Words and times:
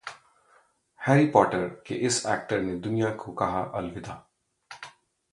'Harry 1.01 1.25
Potter' 1.25 1.67
के 1.87 1.95
इस 1.95 2.25
actor 2.25 2.61
ने 2.61 2.75
दुनिया 2.75 3.11
को 3.15 3.31
कहा 3.31 3.61
अलविदा 3.75 4.13